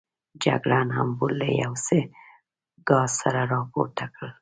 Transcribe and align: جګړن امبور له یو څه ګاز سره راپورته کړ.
جګړن 0.43 0.87
امبور 1.01 1.31
له 1.41 1.47
یو 1.63 1.73
څه 1.85 1.97
ګاز 2.89 3.09
سره 3.21 3.41
راپورته 3.53 4.05
کړ. 4.15 4.27